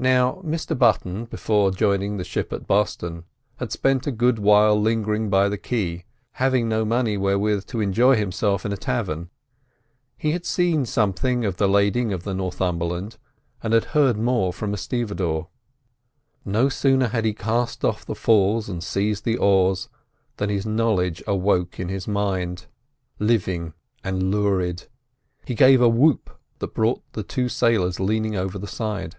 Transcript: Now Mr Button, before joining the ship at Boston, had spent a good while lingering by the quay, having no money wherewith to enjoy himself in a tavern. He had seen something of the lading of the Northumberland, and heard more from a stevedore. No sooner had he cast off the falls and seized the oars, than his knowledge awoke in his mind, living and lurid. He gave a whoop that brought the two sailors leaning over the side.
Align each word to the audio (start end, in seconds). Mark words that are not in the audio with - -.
Now 0.00 0.40
Mr 0.46 0.78
Button, 0.78 1.24
before 1.24 1.72
joining 1.72 2.18
the 2.18 2.24
ship 2.24 2.52
at 2.52 2.68
Boston, 2.68 3.24
had 3.56 3.72
spent 3.72 4.06
a 4.06 4.12
good 4.12 4.38
while 4.38 4.80
lingering 4.80 5.28
by 5.28 5.48
the 5.48 5.58
quay, 5.58 6.04
having 6.34 6.68
no 6.68 6.84
money 6.84 7.16
wherewith 7.16 7.66
to 7.66 7.80
enjoy 7.80 8.14
himself 8.14 8.64
in 8.64 8.72
a 8.72 8.76
tavern. 8.76 9.28
He 10.16 10.30
had 10.30 10.46
seen 10.46 10.86
something 10.86 11.44
of 11.44 11.56
the 11.56 11.66
lading 11.68 12.12
of 12.12 12.22
the 12.22 12.32
Northumberland, 12.32 13.16
and 13.60 13.74
heard 13.74 14.16
more 14.16 14.52
from 14.52 14.72
a 14.72 14.76
stevedore. 14.76 15.48
No 16.44 16.68
sooner 16.68 17.08
had 17.08 17.24
he 17.24 17.34
cast 17.34 17.84
off 17.84 18.06
the 18.06 18.14
falls 18.14 18.68
and 18.68 18.84
seized 18.84 19.24
the 19.24 19.36
oars, 19.36 19.88
than 20.36 20.48
his 20.48 20.64
knowledge 20.64 21.24
awoke 21.26 21.80
in 21.80 21.88
his 21.88 22.06
mind, 22.06 22.66
living 23.18 23.74
and 24.04 24.30
lurid. 24.30 24.86
He 25.44 25.56
gave 25.56 25.80
a 25.82 25.88
whoop 25.88 26.38
that 26.60 26.72
brought 26.72 27.02
the 27.14 27.24
two 27.24 27.48
sailors 27.48 27.98
leaning 27.98 28.36
over 28.36 28.60
the 28.60 28.68
side. 28.68 29.16